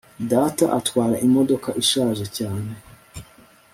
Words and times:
data 0.31 0.65
atwara 0.79 1.15
imodoka 1.27 1.69
ishaje 1.81 2.25
cyane 2.37 2.71